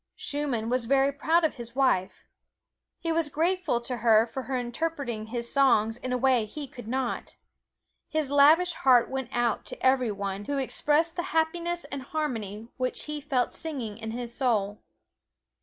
Schumann 0.15 0.67
was 0.67 0.85
very 0.85 1.11
proud 1.11 1.43
of 1.45 1.57
his 1.57 1.75
wife. 1.75 2.25
He 2.97 3.11
was 3.11 3.29
grateful 3.29 3.79
to 3.81 3.97
her 3.97 4.25
for 4.25 4.41
interpreting 4.57 5.27
his 5.27 5.53
songs 5.53 5.95
in 5.95 6.11
a 6.11 6.17
way 6.17 6.45
he 6.45 6.65
could 6.67 6.87
not. 6.87 7.37
His 8.09 8.31
lavish 8.31 8.73
heart 8.73 9.11
went 9.11 9.29
out 9.31 9.63
to 9.65 9.85
every 9.85 10.11
one 10.11 10.45
who 10.45 10.57
expressed 10.57 11.17
the 11.17 11.21
happiness 11.37 11.85
and 11.85 12.01
harmony 12.01 12.67
which 12.77 13.03
he 13.03 13.21
felt 13.21 13.53
singing 13.53 13.99
in 13.99 14.09
his 14.09 14.33
soul. 14.35 14.79